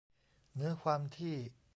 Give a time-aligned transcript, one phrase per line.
[0.55, 1.35] เนื้อความที่